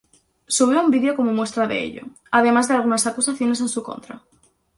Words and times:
Subió 0.55 0.81
un 0.83 0.89
video 0.89 1.15
como 1.15 1.31
muestra 1.31 1.67
de 1.67 1.79
ello, 1.83 2.07
además 2.31 2.67
de 2.67 2.73
algunas 2.73 3.05
acusaciones 3.05 3.61
en 3.61 3.69
su 3.69 3.83
contra. 3.83 4.23